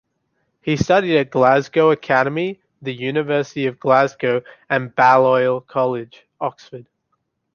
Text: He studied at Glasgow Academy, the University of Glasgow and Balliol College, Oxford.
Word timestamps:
He 0.63 0.77
studied 0.77 1.15
at 1.19 1.29
Glasgow 1.29 1.91
Academy, 1.91 2.59
the 2.81 2.91
University 2.91 3.67
of 3.67 3.79
Glasgow 3.79 4.41
and 4.67 4.95
Balliol 4.95 5.61
College, 5.61 6.25
Oxford. 6.39 6.87